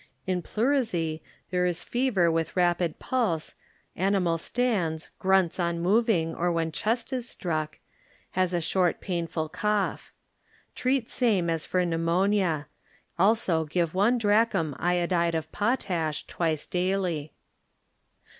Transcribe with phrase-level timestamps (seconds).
[0.25, 1.21] In Pleuusy
[1.51, 3.53] there is fever with rapid pulse,
[3.95, 7.77] animal stands, grunts on moving or when chest is struck,
[8.31, 10.11] has a short painful cough.
[10.73, 12.65] Treat same as for pneu monia;
[13.15, 17.31] give also one drachm iodide of potash twice daily.